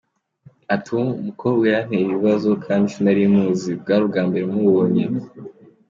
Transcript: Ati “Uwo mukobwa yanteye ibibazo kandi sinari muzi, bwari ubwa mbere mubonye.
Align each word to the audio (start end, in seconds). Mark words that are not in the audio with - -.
Ati 0.75 0.87
“Uwo 0.95 1.05
mukobwa 1.27 1.63
yanteye 1.73 2.03
ibibazo 2.05 2.49
kandi 2.65 2.91
sinari 2.93 3.23
muzi, 3.35 3.69
bwari 3.81 4.01
ubwa 4.05 4.21
mbere 4.29 4.43
mubonye. 4.53 5.03